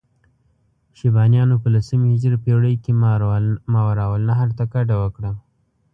[0.97, 2.91] شیبانیانو په لسمې هجري پېړۍ کې
[3.73, 5.31] ماورالنهر ته کډه وکړه.